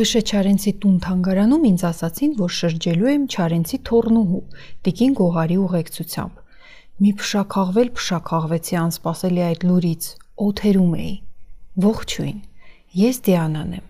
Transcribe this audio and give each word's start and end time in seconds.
Եղիշե 0.00 0.20
Չարենցի 0.32 0.72
տուն 0.80 0.92
թանգարանում 1.04 1.64
ինձ 1.68 1.82
ասացին, 1.84 2.30
որ 2.38 2.52
շրջելու 2.56 3.08
եմ 3.10 3.24
Չարենցի 3.34 3.78
թորնուհու 3.88 4.40
Տիկին 4.86 5.16
Գողարի 5.18 5.58
ուղեկցությամբ։ 5.60 6.38
Մի 7.04 7.10
փշաքաղվել 7.20 7.90
փշաքաղվեցի 8.00 8.78
անսպասելի 8.80 9.44
այդ 9.50 9.66
լուրից, 9.68 10.08
օթերում 10.46 10.94
էի։ 11.04 11.12
Ողջույն։ 11.84 12.38
Ես 13.02 13.20
Դիանան 13.28 13.74
եմ։ 13.76 13.86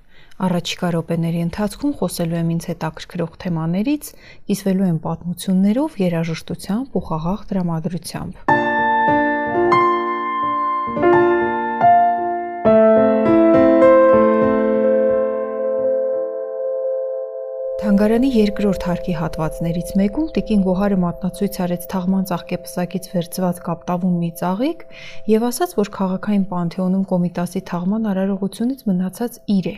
Առաջիկա 0.50 0.90
րոպեների 0.98 1.44
ընթացքում 1.46 1.94
խոսելու 2.00 2.40
եմ 2.40 2.50
ինձ 2.58 2.66
հետաքրքրող 2.74 3.38
թեմաներից, 3.44 4.10
կիսվելու 4.50 4.90
եմ 4.90 4.98
պատմություններով, 5.06 6.00
երաժշտությամբ 6.10 6.98
ու 6.98 7.04
խաղաղ 7.06 7.46
դրամատրությամբ։ 7.54 8.69
Թանգարանի 18.00 18.28
երկրորդ 18.32 18.84
հարկի 18.88 19.14
հատվածներից 19.18 19.90
մեկում 20.00 20.28
Տիկին 20.36 20.60
Գոհարը 20.64 20.96
մատնացույց 21.02 21.56
արեց 21.64 21.82
թաղման 21.92 22.22
ծաղկեպսակից 22.30 23.08
վերծված 23.12 23.58
կապտավուն 23.66 24.14
մի 24.22 24.30
ծաղիկ 24.40 24.84
եւ 25.32 25.44
ասաց, 25.50 25.74
որ 25.76 25.90
քաղաքային 25.96 26.46
պանթեոնում 26.52 27.02
Կոմիտասի 27.10 27.62
թաղման 27.70 28.08
արարողությունից 28.14 28.80
մնացած 28.88 29.36
իր 29.56 29.68
է։ 29.68 29.74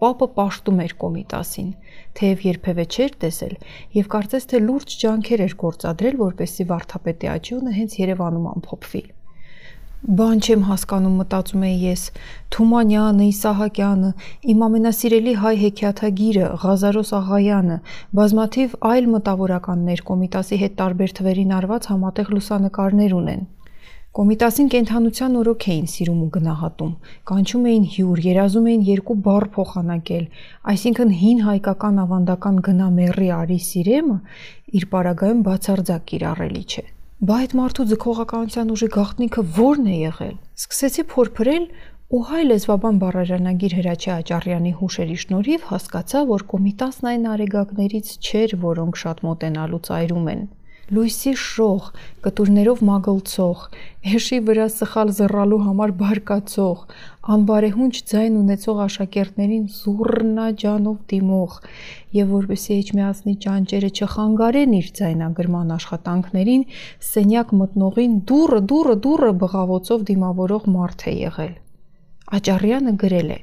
Պապը 0.00 0.30
պաշտում 0.40 0.80
էր 0.86 0.96
Կոմիտասին, 1.04 1.68
թեև 2.16 2.48
երբևէ 2.48 2.88
չէր 2.96 3.14
տեսել 3.26 3.54
եւ 4.00 4.10
կարծես 4.16 4.50
թե 4.56 4.62
լուրջ 4.64 4.96
ջանքեր 5.04 5.44
էր 5.50 5.58
գործադրել, 5.66 6.18
որպեսզի 6.24 6.68
Վարդապետի 6.72 7.32
աճյունը 7.36 7.76
հենց 7.82 8.00
Երևանում 8.00 8.50
ամփոփվի։ 8.56 9.04
Բան 10.06 10.38
չեմ 10.38 10.60
հասկանում, 10.68 11.14
մտածում 11.18 11.62
էի 11.66 11.78
ես։ 11.82 12.02
Թումանյանը, 12.54 13.24
Իսահակյանը, 13.26 14.10
իմ 14.52 14.60
ամենասիրելի 14.66 15.32
հայ 15.42 15.54
հեքիաթագիրը, 15.62 16.50
Ղազարոս 16.62 17.10
Աղայանը, 17.18 17.78
բազմաթիվ 18.20 18.76
այլ 18.90 19.08
մտավորականներ 19.16 20.04
Կոմիտասի 20.06 20.60
հետ 20.62 20.76
տարբեր 20.78 21.14
թվերին 21.18 21.54
արված 21.58 21.90
համատեղ 21.90 22.30
լուսանկարներ 22.36 23.16
ունեն։ 23.18 23.42
Կոմիտասին 24.16 24.68
կենթանության 24.76 25.38
օրոք 25.42 25.66
էին 25.74 25.88
սիրում 25.90 26.20
ու 26.22 26.30
գնահատում։ 26.38 26.92
Կանչում 27.26 27.66
էին 27.74 27.88
հյուր, 27.96 28.22
երազում 28.30 28.68
էին 28.70 28.84
երկու 28.94 29.16
բառ 29.26 29.48
փոխանակել, 29.58 30.24
այսինքն 30.70 31.16
հին 31.26 31.46
հայկական 31.50 32.04
ավանդական 32.06 32.62
գնա 32.70 32.92
մեռի 33.02 33.32
արի 33.42 33.58
սիրեմը 33.70 34.20
իր 34.78 34.92
պարագայում 34.94 35.42
բացարձակ 35.50 36.06
կիրառելի 36.14 36.64
չէ։ 36.70 36.92
Բա 37.16 37.36
այդ 37.42 37.52
մարդու 37.56 37.84
ձգողականության 37.90 38.72
ուժի 38.74 38.86
գաղտնիքը 38.92 39.42
ո՞րն 39.66 39.86
է 39.88 39.94
եղել։ 39.98 40.34
Սկսեցի 40.60 41.04
փորփրել 41.12 41.64
ու 42.12 42.20
հայ 42.30 42.42
լեզվաբան 42.48 42.98
բառարանագիր 43.02 43.76
Հրաչի 43.78 44.10
Աճարյանի 44.16 44.72
հուշերի 44.80 45.16
շնորհիվ 45.22 45.64
հասկացա, 45.70 46.22
որ 46.32 46.44
կոմիտասն 46.52 47.08
այն 47.12 47.24
արեգակներից 47.32 48.12
չէր, 48.20 48.54
որոնք 48.66 49.00
շատ 49.00 49.24
մոտենալու 49.30 49.80
ծայրում 49.88 50.28
են 50.34 50.44
լույսի 50.94 51.32
շող, 51.42 51.86
կտուրներով 52.22 52.82
մագլցող, 52.86 53.62
էշի 54.06 54.36
վրա 54.46 54.66
սխալ 54.70 55.08
զռալու 55.16 55.58
համար 55.64 55.92
բարկացող, 56.02 56.84
անբարեհունչ 57.36 57.94
ձայն 58.12 58.36
ունեցող 58.40 58.82
աշակերտներին 58.84 59.64
զուռնաջանով 59.78 61.00
դիմող 61.12 61.58
եւ 62.20 62.30
որպեսի 62.36 62.72
էջմիածնի 62.76 63.34
ճանճերը 63.46 63.90
չխանգարեն 63.98 64.78
իր 64.78 64.92
ձայնագրման 65.00 65.74
աշխատանքներին, 65.80 66.64
սենյակ 67.10 67.52
մտնողին 67.66 68.16
դուրը 68.30 68.62
դուրը 68.70 68.96
դուրը 69.08 69.34
բղավոցով 69.42 70.08
դիմավորող 70.14 70.72
մարդ 70.78 71.06
է 71.10 71.18
եղել։ 71.26 71.54
Աճարյանը 72.36 72.96
գրել 73.02 73.30
է. 73.34 73.42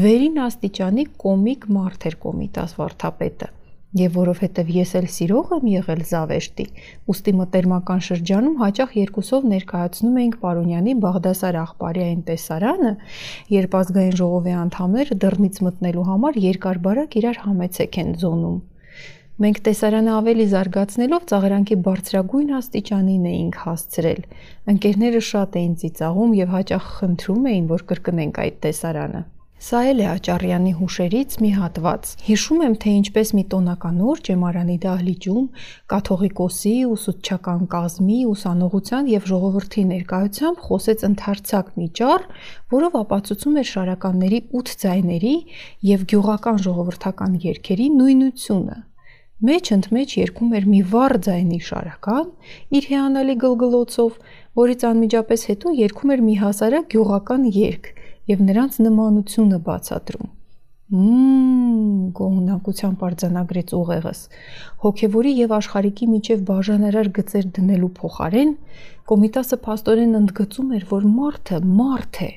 Վերին 0.00 0.44
աստիճանի 0.48 1.08
կոմիկ 1.20 1.72
մարդ 1.76 2.04
էր 2.08 2.20
կոմիտաս 2.24 2.76
վարդապետը 2.80 3.54
Եվ 3.98 4.12
որովհետև 4.14 4.68
ես 4.70 4.90
էլ 5.00 5.06
սիրող 5.10 5.48
եմ 5.56 5.64
եղել 5.66 6.02
Զավեշտի, 6.06 6.66
ուստի 7.10 7.32
մտերմական 7.40 8.02
շրջանում 8.06 8.60
հաճախ 8.60 8.92
երկուսով 9.00 9.48
ներկայացնում 9.50 10.20
էինք 10.22 10.36
Պարոնյանի 10.44 10.94
Բաղդասար 11.04 11.58
Աղբարյային 11.62 12.20
տեսարանը, 12.28 12.92
երբ 13.56 13.74
ազգային 13.80 14.14
ժողովի 14.20 14.54
անդամները 14.60 15.18
դռնից 15.26 15.58
մտնելու 15.66 16.06
համար 16.10 16.38
երկար-բարակ 16.44 17.18
իրար 17.18 17.42
համեցեք 17.50 17.98
են 18.04 18.14
զոնում։ 18.22 18.56
Մենք 19.40 19.60
տեսարանը 19.66 20.14
ավելի 20.20 20.46
զարգացնելով 20.54 21.22
ծաղրանքի 21.34 21.76
բարձրագույն 21.90 22.54
աստիճանին 22.60 23.28
էինք 23.30 23.60
հասցրել։ 23.64 24.22
Ընկերները 24.70 25.26
շատ 25.32 25.60
էին 25.64 25.74
ծիծաղում 25.82 26.38
եւ 26.44 26.56
հաճախ 26.60 26.88
խնդրում 27.00 27.52
էին, 27.56 27.68
որ 27.74 27.86
կրկնենք 27.90 28.42
այդ 28.44 28.58
տեսարանը։ 28.68 29.22
Սա 29.60 29.80
էլ 29.90 29.98
է 30.00 30.04
Աճարյանի 30.08 30.70
հուշերից 30.78 31.34
մի 31.44 31.48
հատված։ 31.52 32.10
Հիշում 32.24 32.62
եմ, 32.64 32.76
թե 32.80 32.92
ինչպես 33.00 33.32
մի 33.36 33.42
տոնական 33.52 33.98
օր 34.08 34.22
Ջեմարանի 34.28 34.76
դահլիճում 34.84 35.50
կաթողիկոսի 35.92 36.72
ուսուցչական 36.88 37.66
կազմի 37.74 38.16
ուսանողության 38.30 39.10
եւ 39.12 39.28
ժողովրդի 39.32 39.84
ներկայությամբ 39.90 40.64
խոսեց 40.64 41.04
ընթարցակ 41.10 41.68
մի 41.76 41.88
ճառ, 42.00 42.24
որով 42.72 42.98
ապացուցում 43.04 43.60
էր 43.60 43.68
շարականների 43.74 44.40
8 44.64 44.74
ձայների 44.80 45.36
եւ 45.92 46.08
գյուղական 46.14 46.64
ժողովրդական 46.64 47.38
երգերի 47.44 47.92
նույնությունը։ 48.00 48.80
Մեջ 49.40 49.68
ընդմեջ 49.76 50.10
երգում 50.24 50.50
էր 50.56 50.64
մի 50.72 50.80
վառ 50.88 51.12
ձայնի 51.28 51.60
շարական 51.68 52.26
իր 52.80 52.88
հիանալի 52.96 53.36
գլգլոցով, 53.44 54.18
որից 54.60 54.82
անմիջապես 54.88 55.46
հետո 55.52 55.72
երգում 55.84 56.12
էր 56.16 56.24
մի 56.28 56.34
հասարակ 56.44 56.90
գյուղական 56.96 57.46
երգ 57.60 57.88
եւ 58.30 58.44
նրանց 58.50 58.78
նմանությունը 58.86 59.58
բացատրում։ 59.70 60.36
Մմ, 60.90 61.98
գոհնակությամբ 62.18 63.02
արձանագրեց 63.06 63.72
ուղեղս։ 63.78 64.20
Հոգևորի 64.82 65.34
եւ 65.38 65.52
աշխարհիկի 65.60 66.08
միջև 66.14 66.40
բաժանարար 66.48 67.10
գծեր 67.18 67.46
դնելու 67.58 67.90
փոխարեն 68.00 68.50
կոմիտասը 69.10 69.58
փաստորեն 69.66 70.18
ընդգծում 70.20 70.72
էր, 70.78 70.86
որ 70.90 71.06
մարդը 71.20 71.60
մարդ 71.78 72.20
է, 72.26 72.30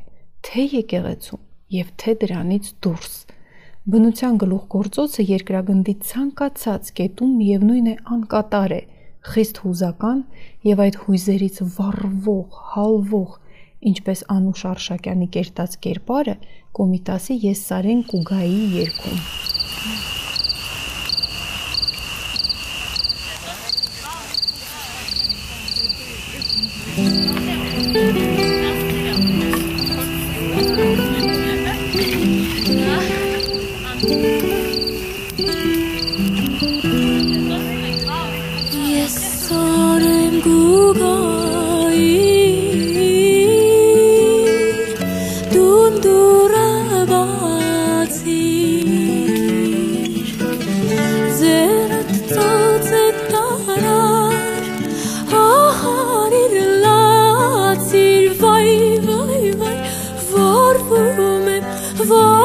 թե 0.46 0.66
եկեղեցում 0.74 1.42
եւ 1.74 1.90
թե 2.04 2.16
դրանից 2.24 2.70
դուրս։ 2.86 3.16
Բնության 3.94 4.38
գլուխգործոցը 4.44 5.24
երկրագնդի 5.34 5.96
ցանկացած 6.14 6.92
կետում 7.00 7.32
միևնույն 7.42 7.88
է 7.90 7.96
անկատար 8.16 8.76
է, 8.78 8.82
խիստ 9.34 9.60
հուզական 9.64 10.22
եւ 10.70 10.84
այդ 10.86 11.00
հույզերից 11.04 11.58
վառվող, 11.74 12.62
հալվող 12.74 13.34
ինչպես 13.92 14.24
Անուշ 14.34 14.66
Արշակյանի 14.72 15.28
կերտած 15.36 15.78
կերպարը 15.86 16.36
Կոմիտասի 16.80 17.40
Ես 17.48 17.66
Սարեն 17.70 18.06
Կուգայի 18.14 18.62
երգում։ 18.80 19.20
Ես 36.84 36.93
vou. 62.06 62.43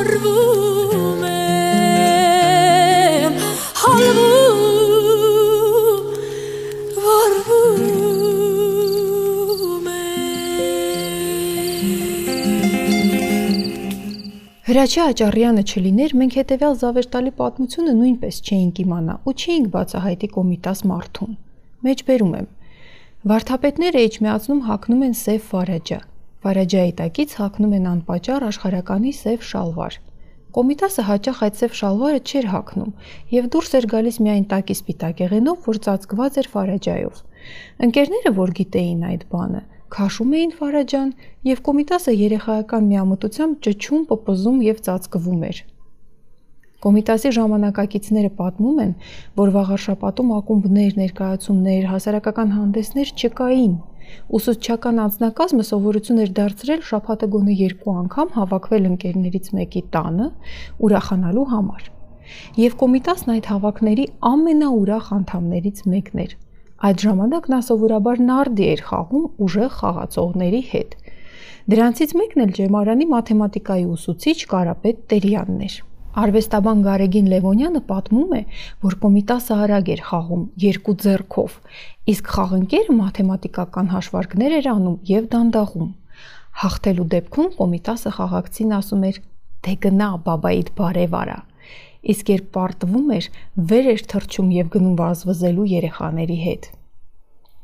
Վարվում 0.00 1.24
եմ 1.28 3.34
հալվում 3.80 6.06
վարվում 7.04 7.82
եմ 9.90 9.98
Հրաչյա 14.70 15.04
Աճարյանը 15.12 15.64
չլիներ, 15.68 16.10
մենք 16.20 16.32
հետևյալ 16.40 16.74
զավեշտալի 16.80 17.32
պատմությունը 17.40 17.92
նույնպես 18.00 18.36
չէինք 18.46 18.76
իմանա 18.86 19.14
ու 19.28 19.34
չէինք 19.36 19.66
բացահայտի 19.76 20.28
կոմիտաս 20.38 20.80
մարդուն։ 20.94 21.32
Մեջբերում 21.90 22.32
եմ։ 22.40 22.48
Վարդապետները 23.30 24.00
իջմիածնում 24.08 24.64
հակնում 24.70 25.02
են 25.10 25.14
սև 25.20 25.28
վարաջա։ 25.50 26.00
Վարաջայի 26.40 26.92
տակից 26.98 27.32
հակնում 27.36 27.72
են 27.76 27.88
անպաճառ 27.90 28.44
աշխարականի 28.46 29.10
սև 29.16 29.42
շալվար։ 29.44 29.96
Կոմիտասը 30.56 31.02
հաճախ 31.06 31.40
այդ 31.46 31.58
սև 31.60 31.74
շալվարը 31.80 32.20
չէր 32.30 32.46
հակնում 32.52 32.94
եւ 33.34 33.48
դուրս 33.54 33.74
էր 33.78 33.86
գալիս 33.92 34.16
միայն 34.24 34.46
տակի 34.52 34.76
սպիտակ 34.78 35.20
եղենով, 35.24 35.58
որ 35.68 35.80
ծածկված 35.86 36.38
էր 36.40 36.48
վարաջայով։ 36.54 37.20
Ընկերները, 37.86 38.32
որ 38.40 38.54
գիտեին 38.60 39.04
այդ 39.10 39.26
բանը, 39.34 39.60
քաշում 39.96 40.32
էին 40.40 40.56
վարաջան 40.62 41.12
եւ 41.50 41.62
կոմիտասը 41.68 42.16
երեխայական 42.16 42.88
միամտությամբ 42.88 43.60
ճճում, 43.68 44.02
պպզում 44.10 44.58
եւ 44.70 44.82
ծածկվում 44.88 45.46
էր։ 45.50 45.62
Կոմիտասի 46.80 47.30
ժամանակակիցները 47.36 48.30
պատմում 48.40 48.78
են, 48.80 48.92
որ 49.36 49.50
վաղարշապատում 49.60 50.30
ակումբներ, 50.40 50.92
ներկայացումներ, 51.04 51.82
հասարակական 51.92 52.54
հանդեսներ 52.56 53.12
չկային։ 53.20 53.74
Ուսուցչական 54.38 55.00
անձնակազմը 55.04 55.64
սովորություն 55.70 56.20
էր 56.24 56.30
դարձրել 56.38 56.84
շաբաթը 56.90 57.28
գոնե 57.34 57.56
երկու 57.60 57.94
անգամ 58.00 58.30
հավաքվել 58.36 58.88
ընկերներից 58.90 59.50
մեկի 59.58 59.82
տանը 59.96 60.28
ուրախանալու 60.86 61.46
համար։ 61.54 61.90
Եվ 62.60 62.76
կոմիտասն 62.80 63.32
այդ 63.34 63.50
հավաքների 63.50 64.06
ամենաուրախ 64.30 65.12
անդամներից 65.18 65.82
մեկն 65.94 66.24
էր։ 66.24 66.34
Այդ 66.80 67.02
ժամանակ 67.04 67.48
նա 67.52 67.60
սովորաբար 67.66 68.20
նարդի 68.30 68.66
էր 68.70 68.82
խաղում 68.90 69.24
ուժեղ 69.46 69.72
խաղացողների 69.80 70.62
հետ։ 70.70 70.94
Դրանցից 71.70 72.14
մեկն 72.20 72.44
էլ 72.46 72.54
Ջեմարանի 72.56 73.06
մաթեմատիկայի 73.10 73.86
ուսուցիչ 73.94 74.38
Կարապետ 74.54 75.02
Տերյանն 75.10 75.64
էր։ 75.66 75.74
Արվեստաբան 76.10 76.80
Գարեգին 76.82 77.26
Լևոնյանը 77.30 77.80
պատմում 77.86 78.32
է, 78.34 78.40
որ 78.82 78.94
կոմիտասը 79.02 79.58
արագ 79.64 79.90
էր 79.94 80.00
խաղում 80.08 80.40
երկու 80.64 80.94
ձեռքով, 81.04 81.52
իսկ 82.10 82.30
խաղընկերը 82.34 82.96
մաթեմատիկական 83.00 83.92
հաշվարկներ 83.94 84.56
էր 84.58 84.68
անում 84.72 84.96
եւ 85.10 85.28
դանդաղում։ 85.34 85.92
Հաղթելու 86.64 87.06
դեպքում 87.14 87.52
կոմիտասը 87.60 88.14
խաղակցին 88.18 88.74
ասում 88.80 89.06
էր. 89.10 89.22
«Դե 89.60 89.72
գնա, 89.84 90.10
բաբայիդ 90.26 90.68
բարև 90.80 91.16
արա»։ 91.20 91.38
Իսկ 92.10 92.30
երբ 92.32 92.46
պարտվում 92.56 93.08
էր, 93.16 93.26
վեր 93.70 93.88
էր 93.94 94.04
թռչում 94.10 94.52
եւ 94.56 94.68
գնում 94.74 94.94
վազվզելու 95.00 95.66
երեխաների 95.70 96.38
հետ։ 96.44 96.68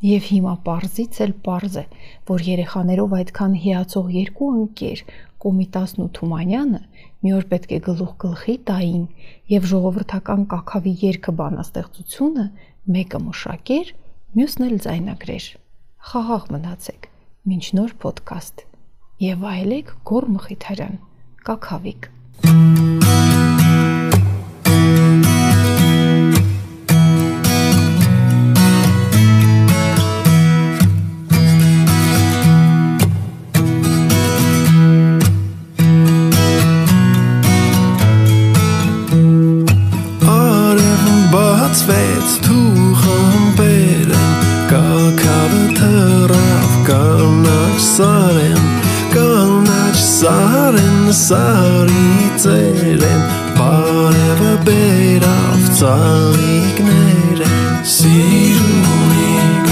Եվ 0.06 0.26
հիմա 0.28 0.54
པարզից 0.60 1.20
էլ 1.24 1.32
པարզ 1.40 1.76
է, 1.80 1.84
որ 2.28 2.42
երեխաներով 2.46 3.14
այդքան 3.16 3.54
հիացող 3.62 4.10
երկու 4.16 4.48
ընկեր, 4.60 5.00
Կոմիտասն 5.46 6.02
ու 6.02 6.08
Թումանյանը, 6.16 6.78
մի 7.22 7.32
օր 7.36 7.44
պետք 7.52 7.74
է 7.76 7.78
գլուխ 7.86 8.14
գլխի 8.24 8.54
տային 8.66 9.04
եւ 9.52 9.68
ժողովրդական 9.70 10.42
կակավի 10.50 10.94
երգը 11.04 11.34
բանաստեղծությունը 11.40 12.46
մեկը 12.96 13.20
մշակեր, 13.28 13.94
մյուսն 14.40 14.66
էլ 14.66 14.76
ձայնագրեր։ 14.88 15.46
Խաղաղ 16.10 16.50
մնացեք։ 16.56 17.08
Մինչ 17.46 17.64
նոր 17.78 17.96
ոդքասթ։ 18.02 18.66
Եվ 19.22 19.48
այլեք 19.54 19.96
Գոր 20.10 20.30
Մխիթարյան։ 20.34 21.00
Կակավիկ։ 21.46 22.10
Արևն 22.42 22.95
սարի 51.14 52.30
ծերեն 52.42 53.20
Բարևը 53.56 54.54
բերավ 54.66 55.62
ծաղիկներ 55.78 57.42
Սիրունիկ, 57.86 59.70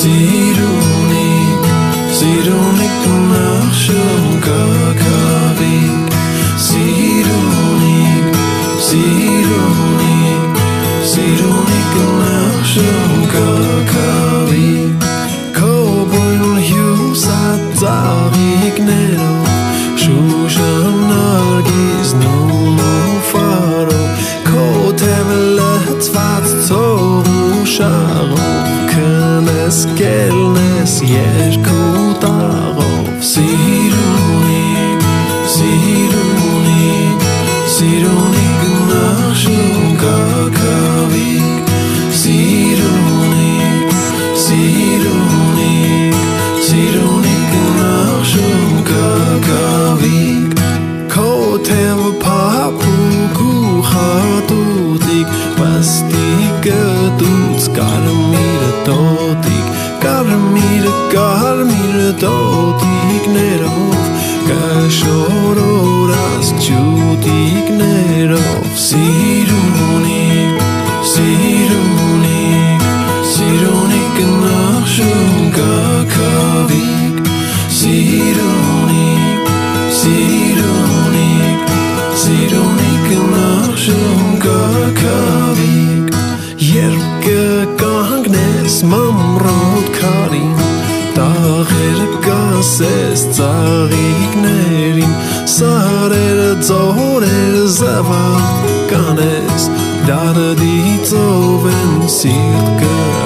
սիրունիկ, 0.00 1.70
սիրունիկ 2.18 3.08
նախշում 3.32 4.28
կակավիկ 4.44 6.14
Սիրունիկ, 6.68 8.38
սիրունիկ, 8.90 10.62
սիրունիկ 11.14 11.98
նախշում 12.04 12.33
երկու 32.24 32.32
տաղով 32.32 33.20
Սիրունիկ, 33.24 35.04
սիրունիկ, 35.54 37.26
տոտիկներով 62.22 64.04
կշորորած 64.48 66.46
ջուտիկներով 66.68 68.64
սիրունիկ 68.86 69.23
կասես 92.74 93.20
ծաղիկներին 93.36 95.12
սարերը 95.46 96.48
ծորերը 96.66 97.62
զավակ 97.76 98.72
կանես 98.90 99.68
դարդի 100.08 100.80
ծով 101.06 101.68
են 101.70 101.94
սիրտ 102.16 102.72
կհանես 102.82 103.23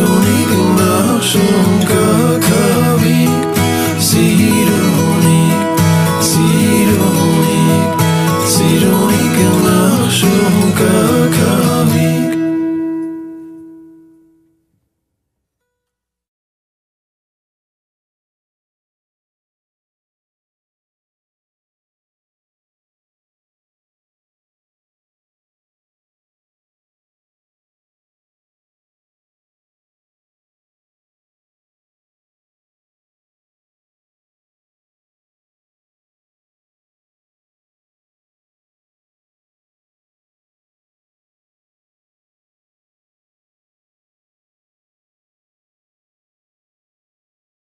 Suyun 0.00 0.22
ilk 0.22 0.80
mahşum 0.80 1.80
kakarik 1.88 3.30
Zira 3.98 4.69